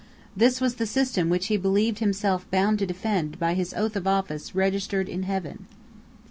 This 0.35 0.59
was 0.59 0.77
the 0.77 0.87
system 0.87 1.29
which 1.29 1.45
he 1.45 1.57
believed 1.57 1.99
himself 1.99 2.49
bound 2.49 2.79
to 2.79 2.87
defend 2.87 3.37
by 3.37 3.53
his 3.53 3.71
oath 3.75 3.95
of 3.95 4.07
office 4.07 4.55
"registered 4.55 5.07
in 5.07 5.21
heaven." 5.21 5.67